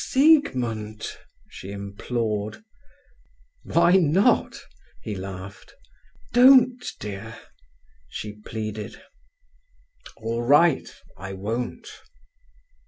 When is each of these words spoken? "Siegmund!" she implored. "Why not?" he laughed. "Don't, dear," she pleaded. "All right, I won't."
"Siegmund!" 0.03 1.07
she 1.47 1.69
implored. 1.71 2.63
"Why 3.63 3.97
not?" 3.97 4.59
he 5.03 5.13
laughed. 5.13 5.75
"Don't, 6.33 6.83
dear," 6.99 7.37
she 8.07 8.33
pleaded. 8.33 8.99
"All 10.17 10.41
right, 10.41 10.91
I 11.19 11.33
won't." 11.33 11.87